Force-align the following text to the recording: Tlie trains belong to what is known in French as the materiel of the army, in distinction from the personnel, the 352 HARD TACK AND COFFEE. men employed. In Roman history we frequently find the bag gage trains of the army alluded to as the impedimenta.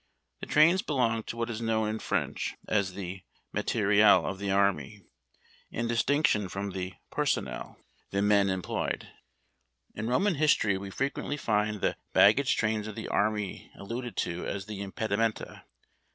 Tlie 0.43 0.49
trains 0.49 0.81
belong 0.81 1.21
to 1.25 1.37
what 1.37 1.51
is 1.51 1.61
known 1.61 1.87
in 1.87 1.99
French 1.99 2.55
as 2.67 2.93
the 2.95 3.21
materiel 3.53 4.25
of 4.25 4.39
the 4.39 4.49
army, 4.49 5.03
in 5.69 5.87
distinction 5.87 6.49
from 6.49 6.71
the 6.71 6.95
personnel, 7.11 7.77
the 8.09 8.17
352 8.21 8.73
HARD 8.73 8.91
TACK 8.91 8.93
AND 8.95 9.03
COFFEE. 9.03 9.09
men 9.13 10.03
employed. 10.03 10.03
In 10.03 10.11
Roman 10.11 10.35
history 10.41 10.77
we 10.79 10.89
frequently 10.89 11.37
find 11.37 11.81
the 11.81 11.97
bag 12.13 12.37
gage 12.37 12.57
trains 12.57 12.87
of 12.87 12.95
the 12.95 13.09
army 13.09 13.71
alluded 13.77 14.17
to 14.17 14.43
as 14.47 14.65
the 14.65 14.81
impedimenta. 14.81 15.65